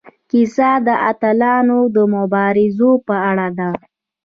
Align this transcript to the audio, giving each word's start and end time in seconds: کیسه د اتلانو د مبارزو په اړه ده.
کیسه 0.29 0.69
د 0.87 0.89
اتلانو 1.09 1.79
د 1.95 1.97
مبارزو 2.15 2.91
په 3.07 3.15
اړه 3.29 3.47
ده. 3.57 3.69